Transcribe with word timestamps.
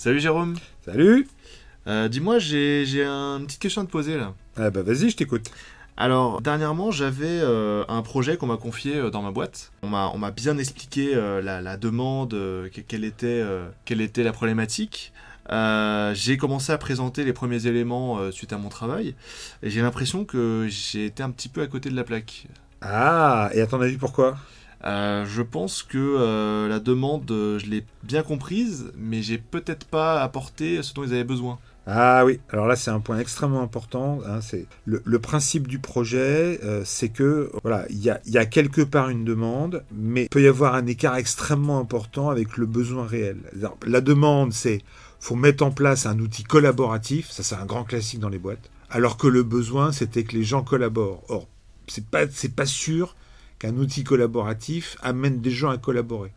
Salut 0.00 0.18
Jérôme. 0.18 0.56
Salut 0.86 1.28
Euh, 1.86 2.08
Dis-moi, 2.08 2.38
j'ai 2.38 3.04
une 3.04 3.44
petite 3.44 3.60
question 3.60 3.82
à 3.82 3.84
te 3.84 3.90
poser 3.90 4.16
là. 4.16 4.32
Ah 4.56 4.70
bah 4.70 4.80
vas-y, 4.82 5.10
je 5.10 5.16
t'écoute. 5.16 5.50
Alors, 5.98 6.40
dernièrement, 6.40 6.90
j'avais 6.90 7.26
euh, 7.42 7.84
un 7.86 8.00
projet 8.00 8.38
qu'on 8.38 8.46
m'a 8.46 8.56
confié 8.56 8.96
euh, 8.96 9.10
dans 9.10 9.20
ma 9.20 9.30
boîte. 9.30 9.72
On 9.82 9.88
m'a 9.90 10.30
bien 10.30 10.56
expliqué 10.56 11.14
la, 11.14 11.60
la 11.60 11.76
demande, 11.76 12.30
que- 12.30 12.80
quelle, 12.80 13.04
était, 13.04 13.44
quelle 13.84 14.00
était 14.00 14.22
la 14.22 14.32
problématique. 14.32 15.12
Euh, 15.52 16.14
j'ai 16.14 16.38
commencé 16.38 16.72
à 16.72 16.78
présenter 16.78 17.24
les 17.24 17.34
premiers 17.34 17.66
éléments 17.66 18.20
euh, 18.20 18.30
suite 18.30 18.54
à 18.54 18.56
mon 18.56 18.70
travail. 18.70 19.14
Et 19.62 19.68
j'ai 19.68 19.82
l'impression 19.82 20.24
que 20.24 20.66
j'ai 20.70 21.04
été 21.04 21.22
un 21.22 21.30
petit 21.30 21.50
peu 21.50 21.60
à 21.60 21.66
côté 21.66 21.90
de 21.90 21.96
la 21.96 22.04
plaque. 22.04 22.46
Ah, 22.80 23.50
et 23.52 23.60
à 23.60 23.66
ton 23.66 23.82
avis 23.82 23.98
pourquoi? 23.98 24.38
Euh, 24.84 25.26
je 25.26 25.42
pense 25.42 25.82
que 25.82 25.98
euh, 25.98 26.68
la 26.68 26.80
demande, 26.80 27.30
euh, 27.30 27.58
je 27.58 27.66
l'ai 27.66 27.84
bien 28.02 28.22
comprise, 28.22 28.92
mais 28.96 29.22
j'ai 29.22 29.38
peut-être 29.38 29.86
pas 29.86 30.22
apporté 30.22 30.82
ce 30.82 30.94
dont 30.94 31.04
ils 31.04 31.12
avaient 31.12 31.24
besoin. 31.24 31.58
Ah 31.86 32.24
oui, 32.24 32.40
alors 32.50 32.66
là 32.66 32.76
c'est 32.76 32.90
un 32.90 33.00
point 33.00 33.18
extrêmement 33.18 33.62
important. 33.62 34.20
hein, 34.26 34.40
c'est 34.40 34.66
le, 34.84 35.18
principe 35.18 35.66
du 35.66 35.78
projet, 35.78 36.60
c'est 36.84 37.08
que 37.08 37.50
voilà, 37.62 37.84
il 37.90 37.98
y 37.98 38.38
a, 38.38 38.46
quelque 38.46 38.82
part 38.82 39.08
une 39.08 39.24
demande, 39.24 39.82
mais 39.90 40.24
il 40.24 40.28
peut 40.28 40.42
y 40.42 40.46
avoir 40.46 40.74
un 40.74 40.86
écart 40.86 41.16
extrêmement 41.16 41.78
important 41.78 42.28
avec 42.28 42.58
le 42.58 42.66
besoin 42.66 43.06
réel. 43.06 43.38
La 43.86 44.00
demande, 44.00 44.52
c'est 44.52 44.82
faut 45.18 45.36
mettre 45.36 45.64
en 45.64 45.70
place 45.70 46.06
un 46.06 46.18
outil 46.18 46.44
collaboratif, 46.44 47.30
ça 47.30 47.42
c'est 47.42 47.56
un 47.56 47.66
grand 47.66 47.84
classique 47.84 48.20
dans 48.20 48.28
les 48.28 48.38
boîtes. 48.38 48.70
Alors 48.90 49.16
que 49.16 49.26
le 49.26 49.42
besoin, 49.42 49.90
c'était 49.90 50.22
que 50.22 50.36
les 50.36 50.44
gens 50.44 50.62
collaborent. 50.62 51.24
Or, 51.28 51.48
c'est 51.88 52.06
pas 52.06 52.28
c'est 52.30 52.54
pas 52.54 52.66
sûr 52.66 53.16
qu'un 53.60 53.76
outil 53.76 54.02
collaboratif 54.02 54.96
amène 55.02 55.40
des 55.40 55.50
gens 55.52 55.70
à 55.70 55.78
collaborer. 55.78 56.32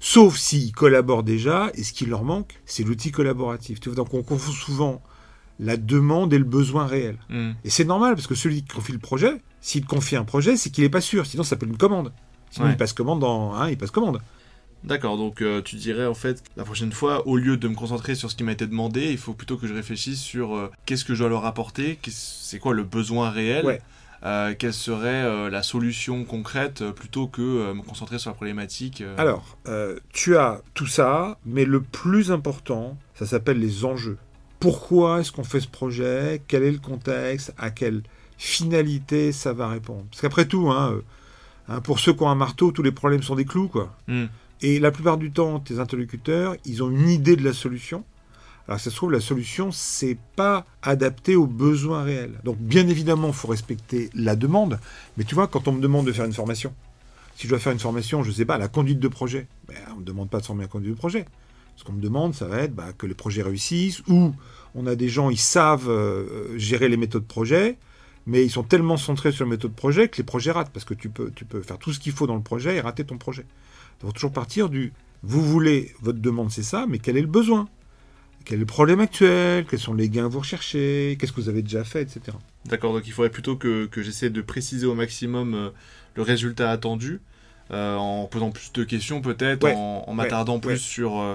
Sauf 0.00 0.36
s'ils 0.36 0.72
collaborent 0.72 1.22
déjà, 1.22 1.70
et 1.74 1.84
ce 1.84 1.92
qui 1.92 2.06
leur 2.06 2.24
manque, 2.24 2.60
c'est 2.66 2.82
l'outil 2.82 3.12
collaboratif. 3.12 3.78
Tu 3.78 3.88
vois, 3.88 3.96
donc 3.96 4.12
on 4.14 4.22
confond 4.24 4.50
souvent 4.52 5.02
la 5.60 5.76
demande 5.76 6.32
et 6.32 6.38
le 6.38 6.44
besoin 6.44 6.86
réel. 6.86 7.18
Hmm. 7.28 7.52
Et 7.64 7.70
c'est 7.70 7.84
normal, 7.84 8.14
parce 8.16 8.26
que 8.26 8.34
celui 8.34 8.62
qui 8.62 8.74
confie 8.74 8.92
le 8.92 8.98
projet, 8.98 9.40
s'il 9.60 9.82
te 9.82 9.86
confie 9.86 10.16
un 10.16 10.24
projet, 10.24 10.56
c'est 10.56 10.70
qu'il 10.70 10.82
n'est 10.82 10.90
pas 10.90 11.00
sûr. 11.02 11.26
Sinon, 11.26 11.44
ça 11.44 11.50
s'appelle 11.50 11.68
une 11.68 11.76
commande. 11.76 12.12
Sinon, 12.50 12.66
Ouais. 12.66 12.72
il 12.72 12.76
passe 12.76 12.92
commande 12.92 13.20
dans... 13.20 13.54
Hein, 13.54 13.68
il 13.70 13.76
passe 13.78 13.90
commande. 13.92 14.20
D'accord, 14.84 15.16
donc 15.16 15.42
euh, 15.42 15.62
tu 15.62 15.76
dirais 15.76 16.06
en 16.06 16.14
fait, 16.14 16.42
la 16.56 16.64
prochaine 16.64 16.90
fois, 16.90 17.28
au 17.28 17.36
lieu 17.36 17.56
de 17.56 17.68
me 17.68 17.74
concentrer 17.76 18.16
sur 18.16 18.30
ce 18.32 18.34
qui 18.34 18.42
m'a 18.42 18.50
été 18.50 18.66
demandé, 18.66 19.12
il 19.12 19.18
faut 19.18 19.32
plutôt 19.32 19.56
que 19.56 19.68
je 19.68 19.74
réfléchisse 19.74 20.20
sur 20.20 20.56
euh, 20.56 20.70
qu'est-ce 20.86 21.04
que 21.04 21.14
je 21.14 21.20
dois 21.20 21.28
leur 21.28 21.44
apporter, 21.44 22.00
c'est 22.08 22.58
quoi 22.58 22.74
le 22.74 22.82
besoin 22.82 23.30
réel, 23.30 23.64
Ouais. 23.64 23.80
Euh, 24.24 24.54
quelle 24.56 24.72
serait 24.72 25.24
euh, 25.24 25.50
la 25.50 25.62
solution 25.62 26.24
concrète, 26.24 26.82
euh, 26.82 26.92
plutôt 26.92 27.26
que 27.26 27.72
me 27.72 27.82
concentrer 27.82 28.18
sur 28.18 28.30
la 28.30 28.34
problématique. 28.34 29.02
Alors, 29.18 29.58
tu 30.12 30.36
as 30.36 30.62
tout 30.74 30.86
ça, 30.86 31.38
mais 31.44 31.64
le 31.64 31.80
plus 31.80 32.30
important, 32.30 32.96
ça 33.14 33.26
s'appelle 33.26 33.58
les 33.58 33.84
enjeux. 33.84 34.18
Pourquoi 34.60 35.20
est-ce 35.20 35.32
qu'on 35.32 35.44
fait 35.44 35.60
ce 35.60 35.68
projet? 35.68 36.40
Quel 36.46 36.62
est 36.62 36.70
le 36.70 36.78
contexte? 36.78 37.52
À 37.58 37.70
quelle 37.70 38.02
finalité 38.38 39.32
ça 39.32 39.52
va 39.52 39.68
répondre? 39.68 40.04
Parce 40.10 40.20
qu'après 40.20 40.46
tout, 40.46 40.70
hein, 40.70 41.00
hein, 41.68 41.80
pour 41.80 41.98
ceux 41.98 42.12
qui 42.12 42.22
ont 42.22 42.30
un 42.30 42.36
marteau, 42.36 42.70
tous 42.70 42.82
les 42.82 42.92
problèmes 42.92 43.22
sont 43.22 43.34
des 43.34 43.44
clous, 43.44 43.68
quoi. 43.68 43.96
Hmm. 44.06 44.26
Et 44.60 44.78
la 44.78 44.92
plupart 44.92 45.18
du 45.18 45.32
temps, 45.32 45.58
tes 45.58 45.80
interlocuteurs, 45.80 46.54
ils 46.64 46.84
ont 46.84 46.90
une 46.90 47.08
idée 47.08 47.34
de 47.34 47.44
la 47.44 47.52
solution. 47.52 48.04
Alors 48.68 48.80
ça 48.80 48.90
se 48.90 48.96
trouve, 48.96 49.12
la 49.12 49.20
solution, 49.20 49.72
c'est 49.72 50.16
pas 50.36 50.64
adapté 50.82 51.36
aux 51.36 51.46
besoins 51.46 52.02
réels. 52.02 52.40
Donc 52.44 52.58
bien 52.58 52.86
évidemment, 52.88 53.28
il 53.28 53.34
faut 53.34 53.48
respecter 53.48 54.10
la 54.14 54.36
demande. 54.36 54.78
Mais 55.16 55.24
tu 55.24 55.34
vois, 55.34 55.48
quand 55.48 55.68
on 55.68 55.72
me 55.72 55.80
demande 55.80 56.06
de 56.06 56.12
faire 56.12 56.24
une 56.24 56.32
formation, 56.32 56.72
si 57.36 57.44
je 57.44 57.48
dois 57.48 57.58
faire 57.58 57.72
une 57.72 57.80
formation, 57.80 58.22
je 58.22 58.30
sais 58.30 58.44
pas, 58.44 58.58
la 58.58 58.68
conduite 58.68 59.00
de 59.00 59.08
projet, 59.08 59.46
ben, 59.66 59.76
on 59.94 60.00
me 60.00 60.04
demande 60.04 60.30
pas 60.30 60.40
de 60.40 60.46
former 60.46 60.62
la 60.62 60.68
conduite 60.68 60.92
de 60.92 60.98
projet. 60.98 61.24
Ce 61.76 61.84
qu'on 61.84 61.92
me 61.92 62.02
demande, 62.02 62.34
ça 62.34 62.46
va 62.46 62.58
être 62.58 62.74
bah, 62.74 62.92
que 62.96 63.06
les 63.06 63.14
projets 63.14 63.42
réussissent, 63.42 64.02
ou 64.06 64.34
on 64.74 64.86
a 64.86 64.94
des 64.94 65.08
gens, 65.08 65.30
ils 65.30 65.38
savent 65.38 65.88
euh, 65.88 66.56
gérer 66.58 66.88
les 66.88 66.98
méthodes 66.98 67.26
projet, 67.26 67.78
mais 68.26 68.44
ils 68.44 68.50
sont 68.50 68.62
tellement 68.62 68.96
centrés 68.96 69.32
sur 69.32 69.44
les 69.44 69.50
méthodes 69.50 69.72
projet 69.72 70.08
que 70.08 70.18
les 70.18 70.22
projets 70.22 70.52
ratent, 70.52 70.70
parce 70.70 70.84
que 70.84 70.94
tu 70.94 71.08
peux, 71.08 71.32
tu 71.34 71.44
peux 71.44 71.62
faire 71.62 71.78
tout 71.78 71.92
ce 71.92 71.98
qu'il 71.98 72.12
faut 72.12 72.26
dans 72.26 72.36
le 72.36 72.42
projet 72.42 72.76
et 72.76 72.80
rater 72.80 73.04
ton 73.04 73.18
projet. 73.18 73.46
Il 74.00 74.06
faut 74.06 74.12
toujours 74.12 74.32
partir 74.32 74.68
du 74.68 74.92
vous 75.22 75.42
voulez, 75.42 75.94
votre 76.00 76.18
demande 76.18 76.50
c'est 76.50 76.64
ça, 76.64 76.86
mais 76.88 76.98
quel 76.98 77.16
est 77.16 77.22
le 77.22 77.28
besoin? 77.28 77.68
Quel 78.44 78.56
est 78.56 78.60
le 78.60 78.66
problème 78.66 79.00
actuel 79.00 79.64
Quels 79.68 79.78
sont 79.78 79.94
les 79.94 80.08
gains 80.08 80.28
que 80.28 80.32
vous 80.32 80.40
recherchez 80.40 81.16
Qu'est-ce 81.18 81.32
que 81.32 81.40
vous 81.40 81.48
avez 81.48 81.62
déjà 81.62 81.84
fait, 81.84 82.02
etc. 82.02 82.36
D'accord, 82.66 82.92
donc 82.92 83.06
il 83.06 83.12
faudrait 83.12 83.30
plutôt 83.30 83.56
que, 83.56 83.86
que 83.86 84.02
j'essaie 84.02 84.30
de 84.30 84.40
préciser 84.40 84.86
au 84.86 84.94
maximum 84.94 85.54
euh, 85.54 85.70
le 86.14 86.22
résultat 86.22 86.70
attendu, 86.70 87.20
euh, 87.70 87.96
en 87.96 88.26
posant 88.26 88.50
plus 88.50 88.72
de 88.72 88.84
questions 88.84 89.20
peut-être, 89.20 89.64
Ouais, 89.64 89.74
en, 89.74 90.04
en 90.06 90.14
m'attardant 90.14 90.60
plus 90.60 90.72
ouais. 90.72 90.76
sur 90.76 91.20
euh, 91.20 91.34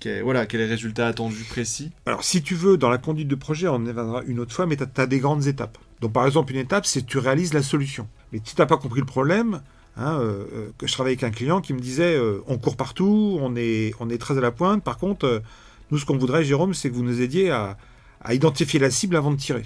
quel, 0.00 0.22
voilà, 0.22 0.46
quel 0.46 0.60
est 0.60 0.66
le 0.66 0.70
résultat 0.70 1.06
attendu 1.06 1.42
précis. 1.44 1.90
Alors, 2.06 2.22
si 2.24 2.42
tu 2.42 2.54
veux, 2.54 2.76
dans 2.76 2.90
la 2.90 2.98
conduite 2.98 3.28
de 3.28 3.34
projet, 3.34 3.68
on 3.68 3.74
en 3.74 3.84
reviendra 3.84 4.22
une 4.26 4.38
autre 4.40 4.52
fois, 4.52 4.66
mais 4.66 4.76
tu 4.76 4.84
as, 4.96 5.06
des 5.06 5.18
grandes 5.18 5.46
étapes. 5.46 5.78
Donc, 6.00 6.12
par 6.12 6.26
exemple, 6.26 6.52
une 6.52 6.58
étape, 6.58 6.86
c'est 6.86 7.04
tu 7.04 7.18
réalises 7.18 7.54
la 7.54 7.62
solution. 7.62 8.08
Mais 8.32 8.40
si 8.44 8.54
tu 8.54 8.60
n'as 8.60 8.66
pas 8.66 8.76
compris 8.76 9.00
le 9.00 9.06
problème, 9.06 9.60
hein, 9.96 10.18
euh, 10.20 10.70
que 10.78 10.86
je 10.86 10.92
travaillais 10.92 11.16
avec 11.16 11.24
un 11.24 11.36
client 11.36 11.60
qui 11.60 11.74
me 11.74 11.80
disait 11.80 12.14
euh, 12.16 12.42
on 12.46 12.58
court 12.58 12.76
partout, 12.76 13.38
on 13.40 13.56
est, 13.56 13.92
on 14.00 14.08
est 14.08 14.18
très 14.18 14.38
à 14.38 14.40
la 14.40 14.52
pointe. 14.52 14.84
Par 14.84 14.98
contre, 14.98 15.26
euh, 15.26 15.40
nous, 15.90 15.98
ce 15.98 16.04
qu'on 16.06 16.18
voudrait, 16.18 16.44
Jérôme, 16.44 16.74
c'est 16.74 16.90
que 16.90 16.94
vous 16.94 17.02
nous 17.04 17.20
aidiez 17.20 17.50
à, 17.50 17.76
à 18.20 18.34
identifier 18.34 18.78
la 18.80 18.90
cible 18.90 19.16
avant 19.16 19.30
de 19.30 19.36
tirer. 19.36 19.64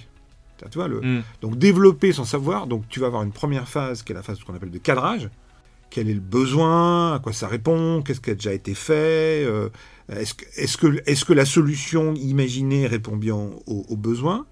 Tu 0.70 0.78
vois, 0.78 0.86
le, 0.86 1.00
Hmm. 1.00 1.22
Donc 1.40 1.58
développer 1.58 2.12
son 2.12 2.24
savoir, 2.24 2.68
donc 2.68 2.88
tu 2.88 3.00
vas 3.00 3.08
avoir 3.08 3.24
une 3.24 3.32
première 3.32 3.68
phase 3.68 4.04
qui 4.04 4.12
est 4.12 4.14
la 4.14 4.22
phase 4.22 4.38
qu'on 4.44 4.54
appelle 4.54 4.70
de 4.70 4.78
cadrage. 4.78 5.28
Quel 5.90 6.08
est 6.08 6.14
le 6.14 6.20
besoin? 6.20 7.14
À 7.14 7.18
quoi 7.18 7.32
ça 7.32 7.48
répond? 7.48 8.00
Qu'est-ce 8.02 8.20
qui 8.20 8.30
a 8.30 8.34
déjà 8.34 8.52
été 8.52 8.74
fait? 8.74 9.44
Euh, 9.44 9.68
Est-ce 10.08 10.34
que, 10.34 10.44
est 10.56 10.76
que, 10.76 11.02
est 11.04 11.24
que 11.24 11.32
la 11.32 11.44
solution 11.44 12.14
imaginée 12.14 12.86
répond 12.86 13.16
bien 13.16 13.34
aux, 13.34 13.84
aux 13.88 13.96
besoins 13.96 14.46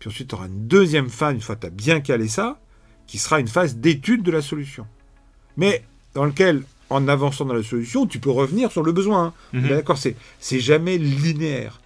Puis 0.00 0.08
ensuite, 0.08 0.28
tu 0.28 0.34
auras 0.34 0.48
une 0.48 0.66
deuxième 0.66 1.08
phase, 1.08 1.34
une 1.34 1.40
fois 1.40 1.54
que 1.54 1.60
tu 1.60 1.66
as 1.68 1.70
bien 1.70 2.00
calé 2.00 2.26
ça, 2.26 2.60
qui 3.06 3.18
sera 3.18 3.38
une 3.38 3.48
phase 3.48 3.76
d'étude 3.76 4.22
de 4.24 4.32
la 4.32 4.42
solution. 4.42 4.86
Mais 5.56 5.84
dans 6.14 6.24
lequel, 6.24 6.64
en 6.92 7.08
avançant 7.08 7.44
dans 7.44 7.54
la 7.54 7.62
solution, 7.62 8.06
tu 8.06 8.18
peux 8.18 8.30
revenir 8.30 8.70
sur 8.72 8.82
le 8.82 8.92
besoin. 8.92 9.26
hein. 9.26 9.32
Mhm. 9.52 9.68
D'accord, 9.68 9.98
c'est 9.98 10.60
jamais 10.60 10.98
linéaire. 10.98 11.80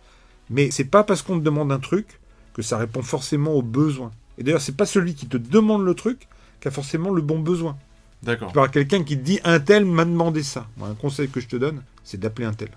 Mais 0.51 0.71
c'est 0.71 0.85
pas 0.85 1.03
parce 1.05 1.23
qu'on 1.23 1.39
te 1.39 1.45
demande 1.45 1.73
un 1.73 1.79
truc 1.81 2.21
que 2.55 2.63
ça 2.63 2.79
répond 2.79 3.03
forcément 3.03 3.53
aux 3.55 3.63
besoins. 3.63 4.13
Et 4.39 4.43
d'ailleurs, 4.43 4.61
c'est 4.61 4.77
pas 4.77 4.87
celui 4.87 5.15
qui 5.15 5.27
te 5.27 5.37
demande 5.37 5.85
le 5.85 5.95
truc 5.95 6.29
qui 6.61 6.69
a 6.69 6.71
forcément 6.71 7.11
le 7.11 7.23
bon 7.23 7.39
besoin. 7.41 7.77
D'accord. 8.23 8.49
Tu 8.49 8.55
peux 8.55 8.61
avoir 8.61 8.71
quelqu'un 8.71 9.03
qui 9.05 9.17
te 9.19 9.23
dit 9.23 9.41
un 9.45 9.61
tel 9.61 9.85
m'a 9.85 10.05
demandé 10.05 10.43
ça. 10.43 10.67
Moi, 10.77 10.89
un 10.89 10.95
conseil 10.95 11.29
que 11.29 11.41
je 11.41 11.47
te 11.49 11.57
donne, 11.57 11.83
c'est 12.05 12.19
d'appeler 12.19 12.47
un 12.47 12.53
tel. 12.55 12.71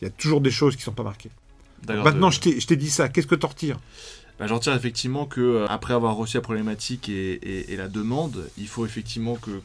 Il 0.00 0.04
y 0.04 0.08
a 0.08 0.10
toujours 0.10 0.40
des 0.40 0.50
choses 0.50 0.76
qui 0.76 0.82
sont 0.82 0.92
pas 0.92 1.02
marquées. 1.02 1.30
Maintenant, 2.04 2.28
de- 2.28 2.34
je 2.34 2.40
t'ai 2.40 2.60
je 2.60 2.66
t'ai 2.66 2.76
dit 2.76 2.90
ça. 2.90 3.08
Qu'est-ce 3.08 3.26
que 3.26 3.34
t'en 3.34 3.48
retires? 3.48 3.78
Bah, 4.38 4.46
J'en 4.46 4.60
tire 4.60 4.74
effectivement 4.74 5.26
que 5.26 5.40
euh, 5.40 5.66
après 5.68 5.94
avoir 5.94 6.14
reçu 6.14 6.36
la 6.36 6.42
problématique 6.42 7.08
et, 7.08 7.74
la 7.76 7.88
demande, 7.88 8.48
il 8.56 8.68
faut 8.68 8.86
effectivement 8.86 9.36
que, 9.36 9.60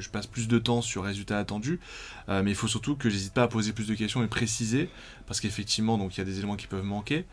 je 0.00 0.08
passe 0.08 0.26
plus 0.26 0.48
de 0.48 0.58
temps 0.58 0.80
sur 0.80 1.02
le 1.02 1.08
résultat 1.08 1.38
attendu, 1.38 1.80
Euh, 2.28 2.42
mais 2.44 2.52
il 2.52 2.56
faut 2.56 2.68
surtout 2.68 2.94
que 2.94 3.10
j'hésite 3.10 3.34
pas 3.34 3.42
à 3.44 3.48
poser 3.48 3.72
plus 3.72 3.88
de 3.88 3.94
questions 3.94 4.22
et 4.22 4.28
préciser, 4.28 4.88
parce 5.26 5.40
qu'effectivement 5.40 5.98
donc 5.98 6.16
il 6.16 6.18
y 6.18 6.20
a 6.20 6.24
des 6.24 6.38
éléments 6.38 6.56
qui 6.56 6.68
peuvent 6.68 6.84
manquer, 6.84 7.24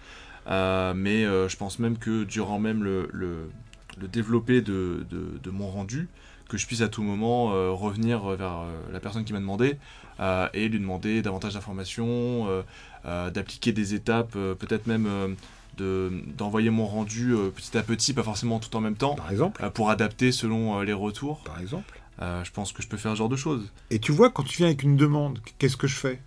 Euh, 0.47 0.93
mais 0.95 1.25
je 1.25 1.55
pense 1.57 1.77
même 1.79 1.97
que 1.97 2.23
durant 2.23 2.59
même 2.59 2.83
le, 2.83 3.07
le, 3.13 3.49
développé 4.07 4.61
de, 4.61 5.05
mon 5.51 5.67
rendu, 5.69 6.07
que 6.47 6.57
je 6.57 6.65
puisse 6.65 6.81
à 6.81 6.87
tout 6.87 7.03
moment 7.03 7.51
revenir 7.75 8.25
vers 8.29 8.65
la 8.91 8.99
personne 8.99 9.25
qui 9.25 9.33
m'a 9.33 9.39
demandé 9.39 9.77
et 10.53 10.69
lui 10.69 10.79
demander 10.79 11.21
davantage 11.21 11.53
d'informations, 11.53 12.47
d'appliquer 13.05 13.73
des 13.73 13.93
étapes, 13.93 14.31
peut-être 14.31 14.87
même 14.87 15.35
de- 15.79 16.11
d'envoyer 16.37 16.69
mon 16.69 16.85
rendu 16.85 17.33
euh, 17.33 17.49
petit 17.49 17.77
à 17.77 17.81
petit, 17.83 18.13
pas 18.13 18.23
forcément 18.23 18.59
tout 18.59 18.75
en 18.75 18.81
même 18.81 18.95
temps, 18.95 19.15
Par 19.15 19.31
exemple 19.31 19.63
euh, 19.63 19.69
pour 19.69 19.89
adapter 19.89 20.31
selon 20.31 20.79
euh, 20.79 20.83
les 20.83 20.93
retours. 20.93 21.39
Par 21.43 21.59
exemple. 21.59 21.99
Je 22.21 22.51
pense 22.51 22.73
que 22.73 22.83
je 22.83 22.87
peux 22.89 22.97
faire 22.97 23.13
ce 23.13 23.17
genre 23.17 23.29
de 23.29 23.37
choses. 23.37 23.71
Et 23.91 23.99
tu 23.99 24.11
vois, 24.11 24.29
quand 24.29 24.43
tu 24.43 24.57
viens 24.57 24.67
avec 24.67 24.83
une 24.83 24.97
demande, 24.97 25.39
qu'est-ce 25.57 25.77
que 25.77 25.87
je 25.87 25.95
fais 25.95 26.19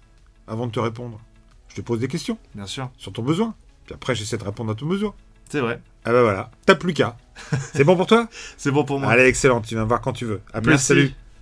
avant 0.48 0.66
de 0.66 0.72
te 0.72 0.80
répondre? 0.80 1.20
Je 1.68 1.74
te 1.74 1.80
pose 1.82 2.00
des 2.00 2.08
questions 2.08 2.38
Bien 2.54 2.64
sûr. 2.66 2.90
sur 2.96 3.12
ton 3.12 3.22
besoin. 3.22 3.54
Puis 3.84 3.94
après, 3.94 4.14
j'essaie 4.14 4.38
de 4.38 4.44
répondre 4.44 4.72
à 4.72 4.74
ton 4.74 4.86
besoin. 4.86 5.12
C'est 5.50 5.60
vrai. 5.60 5.82
Ah 6.06 6.12
bah 6.12 6.22
voilà, 6.22 6.50
t'as 6.64 6.76
plus 6.76 6.94
qu'à. 6.94 7.16
C'est 7.74 7.84
bon 7.84 7.94
pour 7.94 8.06
toi? 8.06 8.26
C'est 8.56 8.70
bon 8.70 8.84
pour 8.84 8.98
moi. 9.00 9.10
Allez, 9.12 9.24
excellent, 9.24 9.60
tu 9.60 9.74
viens 9.74 9.82
me 9.84 9.88
voir 9.88 10.00
quand 10.00 10.14
tu 10.14 10.24
veux. 10.24 10.40
À 10.54 10.62
plus, 10.62 10.70
Merci. 10.70 10.86
salut 10.86 11.14